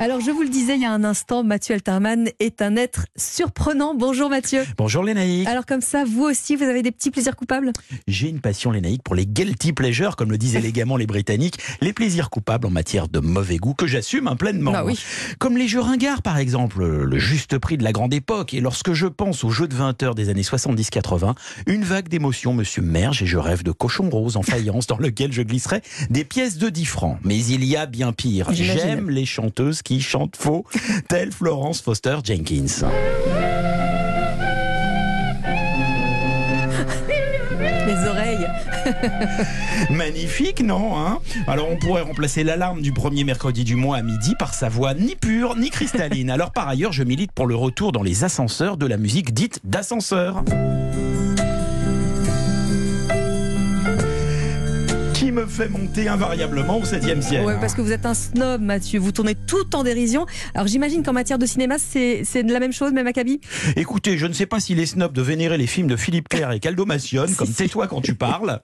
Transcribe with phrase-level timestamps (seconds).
[0.00, 3.06] Alors, je vous le disais il y a un instant, Mathieu Alterman est un être
[3.16, 3.96] surprenant.
[3.96, 4.62] Bonjour Mathieu.
[4.76, 5.48] Bonjour Lénaïque.
[5.48, 7.72] Alors, comme ça, vous aussi, vous avez des petits plaisirs coupables?
[8.06, 11.92] J'ai une passion Lénaïque pour les guilty pleasures, comme le disent élégamment les Britanniques, les
[11.92, 14.70] plaisirs coupables en matière de mauvais goût que j'assume hein, pleinement.
[14.70, 14.96] Bah oui.
[15.40, 18.54] Comme les jeux ringards, par exemple, le juste prix de la grande époque.
[18.54, 21.34] Et lorsque je pense aux jeux de 20 heures des années 70-80,
[21.66, 25.32] une vague d'émotions me submerge et je rêve de cochon rose en faïence dans lequel
[25.32, 27.18] je glisserai des pièces de 10 francs.
[27.24, 28.52] Mais il y a bien pire.
[28.52, 30.66] J'aime les chanteuses qui chantent faux,
[31.08, 32.86] telle Florence Foster Jenkins.
[37.86, 38.46] Les oreilles.
[39.90, 41.20] Magnifique, non hein?
[41.46, 44.92] Alors on pourrait remplacer l'alarme du premier mercredi du mois à midi par sa voix
[44.92, 46.28] ni pure ni cristalline.
[46.38, 49.60] Alors par ailleurs, je milite pour le retour dans les ascenseurs de la musique dite
[49.64, 50.44] d'ascenseur.
[55.18, 57.44] Qui me fait monter invariablement au 7e ciel.
[57.44, 59.00] Ouais, parce que vous êtes un snob, Mathieu.
[59.00, 60.26] Vous tournez tout en dérision.
[60.54, 63.40] Alors, j'imagine qu'en matière de cinéma, c'est de la même chose, même acabit?
[63.74, 66.52] Écoutez, je ne sais pas s'il est snob de vénérer les films de Philippe Clair
[66.52, 68.60] et Caldo Massione, comme Tais-toi quand tu parles.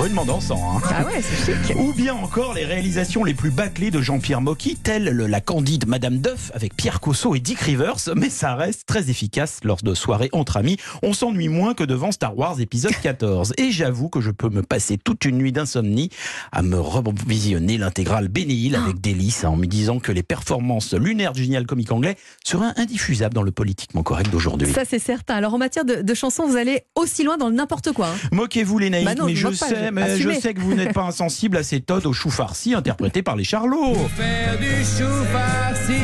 [0.00, 1.76] Rudement dansant, hein Ah ouais, c'est chic.
[1.78, 5.86] Ou bien encore les réalisations les plus bâclées de Jean-Pierre Mocky, telles le- la candide
[5.86, 9.94] Madame Duff avec Pierre Cosso et Dick Rivers, mais ça reste très efficace lors de
[9.94, 10.76] soirées entre amis.
[11.02, 13.54] On s'ennuie moins que devant Star Wars épisode 14.
[13.56, 16.10] Et j'avoue que je peux me passer toute une nuit d'insomnie
[16.52, 21.32] à me revisionner l'intégrale Bénéil avec délice, hein, en me disant que les performances lunaires
[21.32, 24.70] du génial comique anglais seraient indiffusables dans le politiquement correct d'aujourd'hui.
[24.72, 25.36] Ça, c'est certain.
[25.36, 28.08] Alors, en matière de, de chansons, vous allez aussi loin dans le n'importe quoi.
[28.08, 28.28] hein.
[28.32, 30.92] Moquez-vous les naïfs, Bah non, mais je sais, je- mais je sais que vous n'êtes
[30.92, 33.94] pas insensible à ces todes au chou farci interprétés par les Charlots.
[34.16, 36.00] Faire du chou farci,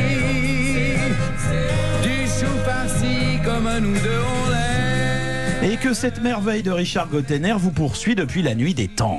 [2.03, 5.73] du chou farci comme nous deux on l'aime.
[5.73, 9.19] Et que cette merveille de Richard Gottener vous poursuit depuis la nuit des temps.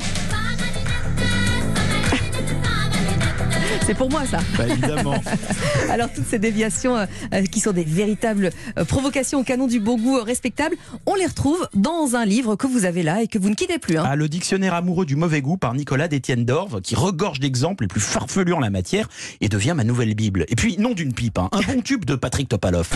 [3.86, 4.40] C'est pour moi, ça.
[4.58, 5.16] Bah, évidemment.
[5.90, 9.80] Alors, toutes ces déviations euh, euh, qui sont des véritables euh, provocations au canon du
[9.80, 10.76] beau goût euh, respectable,
[11.06, 13.80] on les retrouve dans un livre que vous avez là et que vous ne quittez
[13.80, 13.98] plus.
[13.98, 14.04] hein.
[14.06, 17.88] Ah, le dictionnaire amoureux du mauvais goût par Nicolas d'Étienne d'Orve, qui regorge d'exemples les
[17.88, 19.10] plus farfelus en la matière
[19.42, 20.46] et devient ma nouvelle Bible.
[20.50, 22.88] Et puis, non d'une pipe, hein, un bon tube de Patrick Topalov.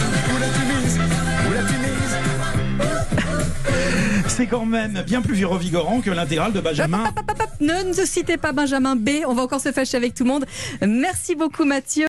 [4.35, 7.05] C'est quand même bien plus revigorant que l'intégrale de Benjamin.
[7.61, 9.09] Ne ne citez pas Benjamin B.
[9.25, 10.45] On va encore se fâcher avec tout le monde.
[10.85, 12.03] Merci beaucoup, Mathieu.